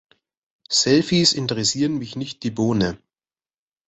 Selfies 0.71 1.31
interessieren 1.33 1.99
mich 1.99 2.15
nicht 2.15 2.41
die 2.41 2.49
Bohne. 2.49 2.97